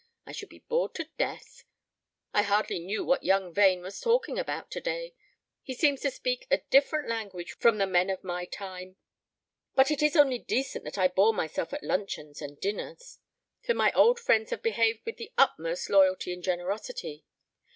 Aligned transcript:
I 0.25 0.31
should 0.31 0.49
be 0.49 0.65
bored 0.67 0.95
to 0.95 1.11
death. 1.19 1.63
I 2.33 2.41
hardly 2.41 2.79
knew 2.79 3.03
what 3.05 3.21
young 3.23 3.53
Vane 3.53 3.83
was 3.83 3.99
talking 4.01 4.39
about 4.39 4.71
today. 4.71 5.13
He 5.61 5.75
seems 5.75 6.01
to 6.01 6.09
speak 6.09 6.47
a 6.49 6.63
different 6.71 7.07
language 7.07 7.51
from 7.59 7.77
the 7.77 7.85
men 7.85 8.09
of 8.09 8.23
my 8.23 8.45
time. 8.45 8.95
But 9.75 9.91
it 9.91 10.01
is 10.01 10.15
only 10.15 10.39
decent 10.39 10.85
that 10.85 10.97
I 10.97 11.07
bore 11.07 11.35
myself 11.35 11.71
at 11.71 11.83
luncheons 11.83 12.41
and 12.41 12.59
dinners, 12.59 13.19
for 13.63 13.75
my 13.75 13.91
old 13.91 14.19
friends 14.19 14.49
have 14.49 14.63
behaved 14.63 15.01
with 15.05 15.17
the 15.17 15.33
utmost 15.37 15.87
loyalty 15.87 16.33
and 16.33 16.41
generosity. 16.43 17.23